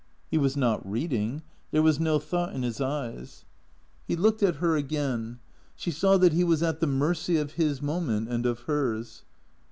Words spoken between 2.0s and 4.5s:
thought in his eyes. He looked